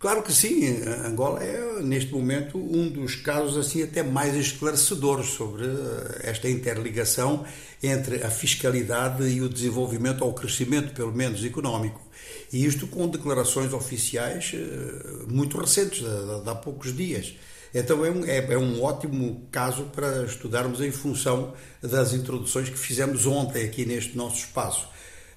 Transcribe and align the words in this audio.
Claro 0.00 0.22
que 0.22 0.32
sim, 0.32 0.82
Angola 1.04 1.44
é 1.44 1.82
neste 1.82 2.10
momento 2.10 2.56
um 2.56 2.88
dos 2.88 3.16
casos 3.16 3.58
assim 3.58 3.82
até 3.82 4.02
mais 4.02 4.34
esclarecedores 4.34 5.26
sobre 5.26 5.66
eh, 5.66 6.20
esta 6.22 6.48
interligação 6.48 7.44
entre 7.82 8.24
a 8.24 8.30
fiscalidade 8.30 9.22
e 9.28 9.42
o 9.42 9.48
desenvolvimento 9.48 10.22
ou 10.22 10.30
o 10.30 10.32
crescimento, 10.32 10.94
pelo 10.94 11.12
menos 11.12 11.44
económico. 11.44 12.00
E 12.50 12.64
isto 12.64 12.86
com 12.86 13.06
declarações 13.08 13.74
oficiais 13.74 14.52
eh, 14.54 15.26
muito 15.28 15.58
recentes, 15.58 16.00
de, 16.00 16.48
há 16.48 16.54
poucos 16.54 16.96
dias. 16.96 17.34
Então 17.74 18.02
é 18.02 18.10
um, 18.10 18.24
é, 18.24 18.38
é 18.54 18.58
um 18.58 18.82
ótimo 18.82 19.46
caso 19.52 19.84
para 19.94 20.24
estudarmos 20.24 20.80
em 20.80 20.90
função 20.90 21.52
das 21.82 22.14
introduções 22.14 22.70
que 22.70 22.78
fizemos 22.78 23.26
ontem 23.26 23.66
aqui 23.66 23.84
neste 23.84 24.16
nosso 24.16 24.36
espaço. 24.36 24.88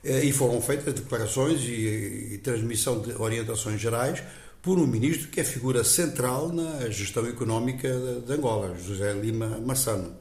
Eh, 0.05 0.23
e 0.23 0.31
foram 0.31 0.61
feitas 0.61 0.93
declarações 0.93 1.61
e, 1.63 2.35
e 2.35 2.37
transmissão 2.37 3.01
de 3.01 3.11
orientações 3.11 3.81
gerais 3.81 4.23
por 4.63 4.79
um 4.79 4.87
ministro 4.87 5.27
que 5.27 5.41
é 5.41 5.43
figura 5.43 5.83
central 5.83 6.47
na 6.53 6.89
gestão 6.89 7.27
económica 7.27 7.89
de 8.25 8.31
Angola, 8.31 8.77
José 8.79 9.11
Lima 9.11 9.59
Massano. 9.59 10.15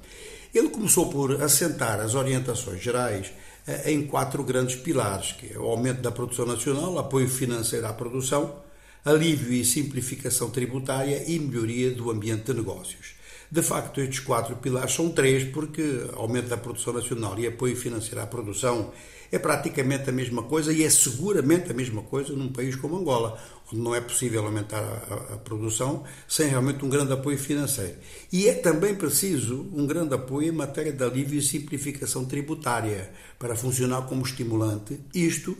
Ele 0.52 0.69
começou 0.69 1.09
por 1.09 1.41
assentar 1.41 2.00
as 2.00 2.16
orientações 2.16 2.83
gerais 2.83 3.33
eh, 3.69 3.92
em 3.92 4.05
quatro 4.05 4.42
grandes 4.42 4.74
pilares, 4.74 5.30
que 5.30 5.55
é 5.55 5.56
o 5.56 5.62
aumento 5.62 6.02
da 6.02 6.10
produção 6.10 6.45
nacional, 6.45 6.98
apoio 6.98 7.28
financeiro 7.28 7.86
à 7.86 7.92
produção, 7.92 8.56
alívio 9.05 9.52
e 9.52 9.64
simplificação 9.64 10.50
tributária 10.50 11.22
e 11.24 11.38
melhoria 11.38 11.92
do 11.92 12.11
ambiente 12.11 12.47
de 12.47 12.55
negócios. 12.55 13.14
De 13.52 13.61
facto, 13.61 14.01
estes 14.01 14.20
quatro 14.20 14.56
pilares 14.56 14.95
são 14.95 15.11
três, 15.11 15.45
porque 15.45 16.06
aumento 16.15 16.48
da 16.48 16.56
produção 16.56 16.95
nacional 16.95 17.38
e 17.38 17.47
apoio 17.47 17.77
financeiro 17.77 18.23
à 18.23 18.27
produção 18.27 18.91
é 19.30 19.38
praticamente 19.38 20.09
a 20.09 20.12
mesma 20.12 20.42
coisa 20.45 20.73
e 20.73 20.83
é 20.83 20.88
seguramente 20.88 21.70
a 21.70 21.75
mesma 21.75 22.02
coisa 22.02 22.33
num 22.33 22.51
país 22.51 22.75
como 22.77 22.97
Angola, 22.97 23.38
onde 23.70 23.83
não 23.83 23.95
é 23.95 24.01
possível 24.01 24.42
aumentar 24.47 24.78
a, 24.78 25.33
a, 25.33 25.34
a, 25.34 25.37
produção 25.37 26.02
sem 26.27 26.48
realmente 26.48 26.83
um 26.83 26.88
grande 26.88 27.12
apoio 27.12 27.37
financeiro. 27.37 27.97
E 28.33 28.48
é 28.48 28.55
também 28.55 28.94
preciso 28.94 29.69
um 29.75 29.87
grande 29.87 30.14
apoio 30.14 30.48
em 30.48 30.56
matéria 30.56 30.91
de 30.91 31.05
alívio 31.05 31.39
e 31.39 31.42
simplificação 31.42 32.25
tributária 32.25 33.12
para 33.39 33.55
funcionar 33.55 34.06
como 34.06 34.25
estimulante, 34.25 34.98
isto 35.14 35.55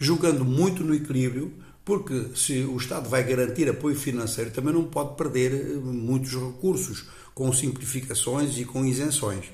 jogando 0.00 0.44
muito 0.44 0.82
no 0.82 0.96
equilíbrio, 0.96 1.52
porque 1.90 2.36
se 2.36 2.62
o 2.62 2.76
Estado 2.76 3.08
vai 3.08 3.24
garantir 3.24 3.68
apoio 3.68 3.96
financeiro, 3.96 4.52
também 4.52 4.72
não 4.72 4.84
pode 4.84 5.16
perder 5.16 5.52
eh, 5.52 5.74
muitos 5.74 6.34
recursos 6.34 7.08
com 7.34 7.52
simplificações 7.52 8.56
e 8.58 8.64
com 8.64 8.84
isenções. 8.84 9.46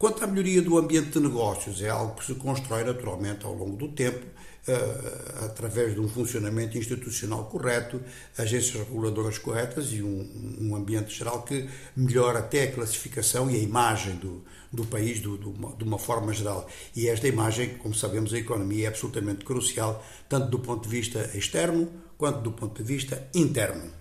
Quanto 0.00 0.24
à 0.24 0.26
melhoria 0.26 0.62
do 0.62 0.78
ambiente 0.78 1.10
de 1.10 1.20
negócios, 1.20 1.82
é 1.82 1.90
algo 1.90 2.14
que 2.14 2.24
se 2.24 2.34
constrói 2.34 2.84
naturalmente 2.84 3.44
ao 3.44 3.52
longo 3.52 3.76
do 3.76 3.88
tempo, 3.88 4.24
uh, 4.66 5.44
através 5.44 5.92
de 5.92 6.00
um 6.00 6.08
funcionamento 6.08 6.78
institucional 6.78 7.44
correto, 7.44 8.00
agências 8.38 8.76
reguladoras 8.88 9.36
corretas 9.36 9.92
e 9.92 10.02
um, 10.02 10.56
um, 10.58 10.74
ambiente 10.74 11.14
geral 11.14 11.42
que 11.42 11.68
melhora 11.94 12.38
até 12.38 12.62
a 12.62 12.72
classificação 12.72 13.50
e 13.50 13.56
a 13.56 13.58
imagem 13.58 14.14
do, 14.16 14.42
do 14.72 14.86
país 14.86 15.20
do, 15.20 15.36
do, 15.36 15.76
de 15.76 15.84
uma 15.84 15.98
forma 15.98 16.32
geral. 16.32 16.66
E 16.96 17.06
esta 17.06 17.28
imagem, 17.28 17.74
como 17.74 17.94
sabemos, 17.94 18.32
a 18.32 18.38
economia 18.38 18.86
é 18.86 18.88
absolutamente 18.88 19.44
crucial, 19.44 20.02
tanto 20.30 20.48
do 20.48 20.60
ponto 20.60 20.88
de 20.88 20.96
vista 20.96 21.30
externo 21.34 21.92
quanto 22.16 22.40
do 22.40 22.52
ponto 22.52 22.82
de 22.82 22.88
vista 22.88 23.28
interno. 23.34 23.92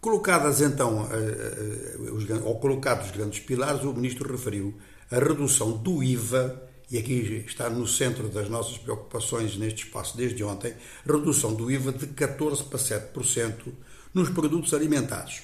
Colocadas 0.00 0.60
então, 0.60 1.08
eh, 1.08 1.96
eh, 2.30 2.42
ou 2.42 2.58
colocados 2.58 3.06
os 3.06 3.16
grandes 3.16 3.38
pilares, 3.38 3.82
o 3.84 3.92
Ministro 3.92 4.30
referiu 4.30 4.74
a 5.10 5.18
redução 5.18 5.72
do 5.72 6.02
IVA, 6.02 6.62
e 6.90 6.98
aqui 6.98 7.44
está 7.46 7.68
no 7.68 7.86
centro 7.86 8.28
das 8.28 8.48
nossas 8.48 8.78
preocupações 8.78 9.56
neste 9.56 9.84
espaço 9.84 10.16
desde 10.16 10.42
ontem, 10.42 10.74
redução 11.04 11.54
do 11.54 11.70
IVA 11.70 11.92
de 11.92 12.06
14% 12.06 12.64
para 12.64 12.78
7% 12.78 13.72
nos 14.14 14.30
produtos 14.30 14.72
alimentares. 14.72 15.42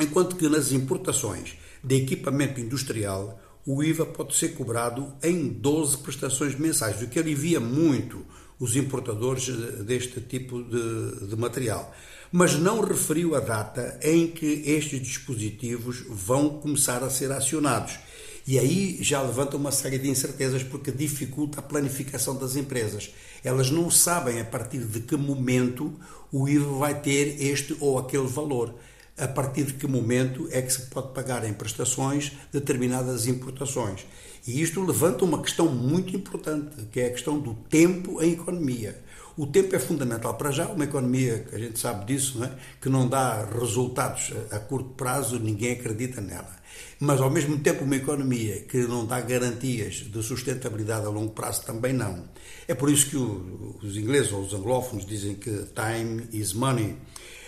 Enquanto 0.00 0.36
que 0.36 0.48
nas 0.48 0.72
importações 0.72 1.56
de 1.82 1.96
equipamento 1.96 2.60
industrial, 2.60 3.38
o 3.66 3.82
IVA 3.82 4.06
pode 4.06 4.34
ser 4.34 4.54
cobrado 4.54 5.12
em 5.22 5.48
12 5.48 5.98
prestações 5.98 6.54
mensais, 6.58 7.00
o 7.02 7.08
que 7.08 7.18
alivia 7.18 7.60
muito 7.60 8.24
os 8.58 8.76
importadores 8.76 9.48
deste 9.84 10.20
tipo 10.20 10.62
de, 10.62 11.28
de 11.28 11.36
material. 11.36 11.94
Mas 12.30 12.54
não 12.54 12.80
referiu 12.80 13.34
a 13.34 13.40
data 13.40 13.98
em 14.02 14.28
que 14.28 14.46
estes 14.64 15.00
dispositivos 15.00 16.04
vão 16.08 16.60
começar 16.60 17.02
a 17.02 17.10
ser 17.10 17.30
acionados 17.30 17.98
e 18.46 18.58
aí 18.58 18.98
já 19.00 19.22
levanta 19.22 19.56
uma 19.56 19.70
série 19.70 19.98
de 19.98 20.08
incertezas 20.08 20.62
porque 20.62 20.90
dificulta 20.90 21.60
a 21.60 21.62
planificação 21.62 22.36
das 22.36 22.56
empresas. 22.56 23.12
Elas 23.44 23.70
não 23.70 23.90
sabem 23.90 24.40
a 24.40 24.44
partir 24.44 24.84
de 24.84 25.00
que 25.00 25.16
momento 25.16 25.92
o 26.32 26.48
IVA 26.48 26.78
vai 26.78 27.00
ter 27.00 27.40
este 27.40 27.76
ou 27.78 27.98
aquele 27.98 28.26
valor. 28.26 28.74
A 29.18 29.28
partir 29.28 29.64
de 29.64 29.74
que 29.74 29.86
momento 29.86 30.48
é 30.50 30.62
que 30.62 30.72
se 30.72 30.82
pode 30.82 31.12
pagar 31.12 31.44
em 31.44 31.52
prestações 31.52 32.32
determinadas 32.52 33.26
importações. 33.26 34.06
E 34.46 34.60
isto 34.60 34.84
levanta 34.84 35.24
uma 35.24 35.42
questão 35.42 35.68
muito 35.68 36.16
importante, 36.16 36.86
que 36.90 37.00
é 37.00 37.06
a 37.06 37.10
questão 37.10 37.38
do 37.38 37.54
tempo 37.54 38.22
em 38.22 38.32
economia. 38.32 39.00
O 39.36 39.46
tempo 39.46 39.74
é 39.76 39.78
fundamental 39.78 40.34
para 40.34 40.50
já, 40.50 40.66
uma 40.66 40.84
economia 40.84 41.46
que 41.48 41.54
a 41.54 41.58
gente 41.58 41.78
sabe 41.78 42.06
disso, 42.06 42.38
não 42.38 42.46
é? 42.46 42.52
que 42.80 42.88
não 42.88 43.08
dá 43.08 43.44
resultados 43.44 44.32
a 44.50 44.58
curto 44.58 44.90
prazo, 44.90 45.38
ninguém 45.38 45.72
acredita 45.72 46.20
nela 46.20 46.62
mas 47.02 47.20
ao 47.20 47.28
mesmo 47.28 47.58
tempo 47.58 47.84
uma 47.84 47.96
economia 47.96 48.60
que 48.60 48.78
não 48.78 49.04
dá 49.04 49.20
garantias 49.20 49.94
de 49.94 50.22
sustentabilidade 50.22 51.04
a 51.04 51.08
longo 51.08 51.32
prazo 51.32 51.64
também 51.64 51.92
não. 51.92 52.28
É 52.68 52.74
por 52.74 52.88
isso 52.88 53.10
que 53.10 53.16
os 53.16 53.96
ingleses 53.96 54.32
ou 54.32 54.42
os 54.42 54.54
anglófonos 54.54 55.04
dizem 55.04 55.34
que 55.34 55.50
time 55.74 56.28
is 56.32 56.52
money. 56.52 56.96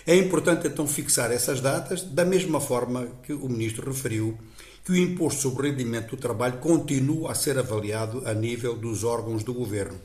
É 0.07 0.15
importante 0.15 0.67
então 0.67 0.87
fixar 0.87 1.31
essas 1.31 1.59
datas, 1.59 2.03
da 2.03 2.23
mesma 2.23 2.61
forma 2.61 3.07
que 3.23 3.33
o 3.33 3.49
ministro 3.49 3.91
referiu 3.91 4.37
que 4.83 4.91
o 4.91 4.95
imposto 4.95 5.41
sobre 5.41 5.67
o 5.67 5.71
rendimento 5.71 6.11
do 6.11 6.21
trabalho 6.21 6.59
continua 6.59 7.31
a 7.31 7.35
ser 7.35 7.57
avaliado 7.57 8.21
a 8.23 8.31
nível 8.31 8.77
dos 8.77 9.03
órgãos 9.03 9.43
do 9.43 9.51
governo. 9.51 9.99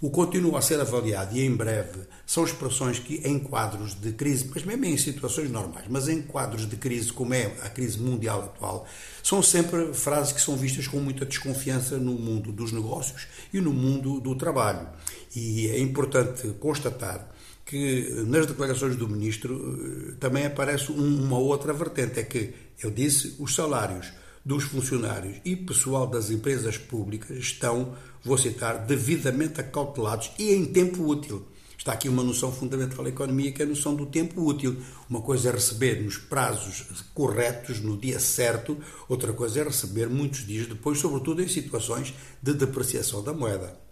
O 0.00 0.10
continua 0.10 0.58
a 0.58 0.60
ser 0.60 0.80
avaliado 0.80 1.36
e 1.36 1.46
em 1.46 1.54
breve 1.54 2.00
são 2.26 2.44
expressões 2.44 2.98
que, 2.98 3.22
em 3.24 3.38
quadros 3.38 3.94
de 3.94 4.10
crise, 4.12 4.50
mas 4.52 4.64
mesmo 4.64 4.86
em 4.86 4.96
situações 4.96 5.48
normais, 5.48 5.86
mas 5.88 6.08
em 6.08 6.20
quadros 6.20 6.68
de 6.68 6.76
crise, 6.76 7.12
como 7.12 7.32
é 7.32 7.52
a 7.62 7.70
crise 7.70 7.98
mundial 7.98 8.42
atual, 8.42 8.86
são 9.22 9.40
sempre 9.40 9.94
frases 9.94 10.32
que 10.32 10.40
são 10.40 10.56
vistas 10.56 10.88
com 10.88 10.98
muita 10.98 11.24
desconfiança 11.24 11.96
no 11.96 12.12
mundo 12.12 12.50
dos 12.50 12.72
negócios 12.72 13.28
e 13.52 13.60
no 13.60 13.72
mundo 13.72 14.20
do 14.20 14.34
trabalho. 14.34 14.88
E 15.34 15.68
é 15.68 15.78
importante 15.78 16.48
constatar 16.58 17.33
que 17.64 18.24
nas 18.26 18.46
declarações 18.46 18.96
do 18.96 19.08
ministro 19.08 20.10
eh, 20.10 20.14
também 20.20 20.44
aparece 20.44 20.92
uma 20.92 21.38
outra 21.38 21.72
vertente, 21.72 22.20
é 22.20 22.22
que 22.22 22.52
ele 22.82 22.92
disse 22.92 23.36
os 23.38 23.54
salários 23.54 24.12
dos 24.44 24.64
funcionários 24.64 25.40
e 25.44 25.56
pessoal 25.56 26.06
das 26.06 26.30
empresas 26.30 26.76
públicas 26.76 27.36
estão, 27.38 27.96
vou 28.22 28.36
citar, 28.36 28.84
devidamente 28.84 29.60
acautelados 29.60 30.30
e 30.38 30.52
em 30.52 30.66
tempo 30.66 31.02
útil. 31.04 31.46
Está 31.78 31.92
aqui 31.92 32.08
uma 32.08 32.22
noção 32.22 32.50
fundamental 32.50 33.04
da 33.04 33.10
economia, 33.10 33.52
que 33.52 33.60
é 33.60 33.64
a 33.64 33.68
noção 33.68 33.94
do 33.94 34.06
tempo 34.06 34.42
útil. 34.42 34.76
Uma 35.08 35.20
coisa 35.20 35.50
é 35.50 35.52
receber 35.52 36.02
nos 36.02 36.16
prazos 36.16 36.86
corretos, 37.12 37.80
no 37.80 37.96
dia 37.96 38.18
certo, 38.18 38.78
outra 39.08 39.32
coisa 39.32 39.60
é 39.60 39.64
receber 39.64 40.08
muitos 40.08 40.46
dias 40.46 40.66
depois, 40.66 40.98
sobretudo 40.98 41.42
em 41.42 41.48
situações 41.48 42.14
de 42.42 42.54
depreciação 42.54 43.22
da 43.22 43.34
moeda. 43.34 43.83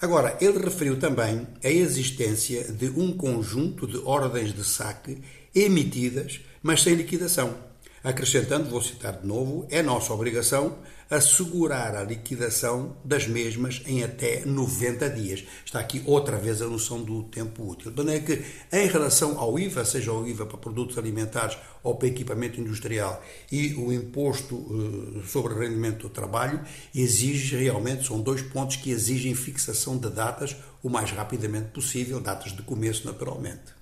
Agora, 0.00 0.36
ele 0.40 0.58
referiu 0.58 0.98
também 0.98 1.46
a 1.62 1.68
existência 1.68 2.64
de 2.72 2.88
um 2.90 3.12
conjunto 3.16 3.86
de 3.86 3.98
ordens 3.98 4.52
de 4.52 4.64
saque 4.64 5.18
emitidas, 5.54 6.40
mas 6.62 6.82
sem 6.82 6.94
liquidação. 6.94 7.54
Acrescentando, 8.04 8.68
vou 8.68 8.82
citar 8.82 9.18
de 9.18 9.26
novo, 9.26 9.66
é 9.70 9.82
nossa 9.82 10.12
obrigação 10.12 10.76
assegurar 11.08 11.96
a 11.96 12.04
liquidação 12.04 12.98
das 13.02 13.26
mesmas 13.26 13.80
em 13.86 14.04
até 14.04 14.44
90 14.44 15.08
dias. 15.08 15.42
Está 15.64 15.80
aqui 15.80 16.02
outra 16.04 16.36
vez 16.36 16.60
a 16.60 16.66
noção 16.66 17.02
do 17.02 17.22
tempo 17.22 17.66
útil. 17.66 17.90
De 17.90 17.96
maneira 17.96 18.22
que, 18.22 18.44
em 18.70 18.86
relação 18.88 19.38
ao 19.38 19.58
IVA, 19.58 19.86
seja 19.86 20.12
o 20.12 20.28
IVA 20.28 20.44
para 20.44 20.58
produtos 20.58 20.98
alimentares 20.98 21.56
ou 21.82 21.94
para 21.94 22.08
equipamento 22.08 22.60
industrial 22.60 23.24
e 23.50 23.72
o 23.72 23.90
imposto 23.90 24.54
uh, 24.54 25.22
sobre 25.26 25.54
rendimento 25.54 26.02
do 26.02 26.10
trabalho, 26.10 26.62
exige 26.94 27.56
realmente, 27.56 28.06
são 28.06 28.20
dois 28.20 28.42
pontos 28.42 28.76
que 28.76 28.90
exigem 28.90 29.34
fixação 29.34 29.96
de 29.96 30.10
datas 30.10 30.54
o 30.82 30.90
mais 30.90 31.10
rapidamente 31.10 31.70
possível, 31.70 32.20
datas 32.20 32.52
de 32.52 32.60
começo 32.60 33.06
naturalmente. 33.06 33.74